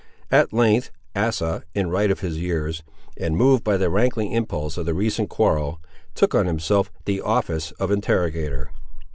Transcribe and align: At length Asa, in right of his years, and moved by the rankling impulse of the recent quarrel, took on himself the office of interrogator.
At 0.31 0.51
length 0.51 0.89
Asa, 1.15 1.61
in 1.75 1.91
right 1.91 2.09
of 2.09 2.21
his 2.21 2.39
years, 2.39 2.81
and 3.17 3.37
moved 3.37 3.63
by 3.63 3.77
the 3.77 3.87
rankling 3.91 4.31
impulse 4.31 4.75
of 4.75 4.87
the 4.87 4.95
recent 4.95 5.29
quarrel, 5.29 5.79
took 6.15 6.33
on 6.33 6.47
himself 6.47 6.91
the 7.05 7.21
office 7.21 7.69
of 7.73 7.91
interrogator. 7.91 8.71